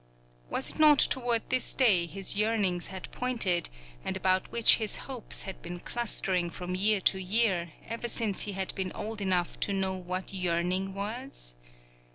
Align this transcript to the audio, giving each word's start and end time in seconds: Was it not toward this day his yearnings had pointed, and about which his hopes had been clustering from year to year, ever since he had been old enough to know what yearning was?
Was 0.49 0.71
it 0.71 0.79
not 0.79 0.97
toward 0.97 1.47
this 1.51 1.75
day 1.75 2.07
his 2.07 2.35
yearnings 2.35 2.87
had 2.87 3.11
pointed, 3.11 3.69
and 4.03 4.17
about 4.17 4.51
which 4.51 4.77
his 4.77 4.95
hopes 5.05 5.43
had 5.43 5.61
been 5.61 5.79
clustering 5.79 6.49
from 6.49 6.73
year 6.73 6.99
to 7.01 7.19
year, 7.21 7.73
ever 7.87 8.07
since 8.09 8.41
he 8.41 8.53
had 8.53 8.73
been 8.73 8.91
old 8.93 9.21
enough 9.21 9.59
to 9.59 9.73
know 9.73 9.93
what 9.93 10.33
yearning 10.33 10.95
was? 10.95 11.53